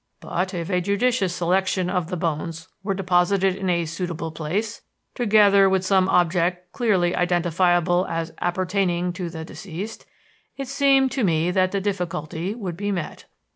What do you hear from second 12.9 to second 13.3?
met.